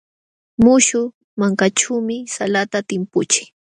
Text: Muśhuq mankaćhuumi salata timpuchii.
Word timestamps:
Muśhuq 0.63 1.07
mankaćhuumi 1.39 2.17
salata 2.35 2.79
timpuchii. 2.89 3.47